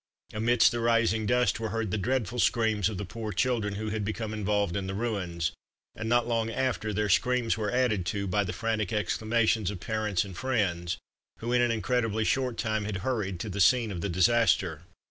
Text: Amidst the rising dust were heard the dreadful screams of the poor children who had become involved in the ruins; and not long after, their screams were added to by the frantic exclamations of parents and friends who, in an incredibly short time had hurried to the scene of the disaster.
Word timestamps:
Amidst 0.33 0.71
the 0.71 0.79
rising 0.79 1.27
dust 1.27 1.59
were 1.59 1.69
heard 1.69 1.91
the 1.91 1.97
dreadful 1.99 2.39
screams 2.39 2.89
of 2.89 2.97
the 2.97 3.05
poor 3.05 3.31
children 3.31 3.75
who 3.75 3.89
had 3.89 4.03
become 4.03 4.33
involved 4.33 4.75
in 4.75 4.87
the 4.87 4.95
ruins; 4.95 5.51
and 5.93 6.09
not 6.09 6.27
long 6.27 6.49
after, 6.49 6.91
their 6.91 7.07
screams 7.07 7.55
were 7.55 7.69
added 7.69 8.03
to 8.07 8.25
by 8.25 8.43
the 8.43 8.51
frantic 8.51 8.91
exclamations 8.91 9.69
of 9.69 9.79
parents 9.79 10.25
and 10.25 10.35
friends 10.35 10.97
who, 11.37 11.53
in 11.53 11.61
an 11.61 11.69
incredibly 11.69 12.23
short 12.23 12.57
time 12.57 12.85
had 12.85 12.97
hurried 13.05 13.39
to 13.41 13.49
the 13.51 13.61
scene 13.61 13.91
of 13.91 14.01
the 14.01 14.09
disaster. 14.09 14.81